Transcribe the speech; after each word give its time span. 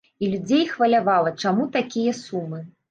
І 0.27 0.29
людзей 0.31 0.63
хвалявала, 0.71 1.37
чаму 1.45 1.71
такія 1.79 2.19
сумы. 2.27 2.69